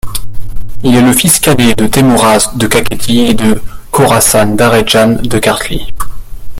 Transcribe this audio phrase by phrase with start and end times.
[0.83, 3.61] Il est le fils cadet de Teimouraz de Kakhétie et de
[3.91, 5.93] Khorassan-Daredjan de Karthli.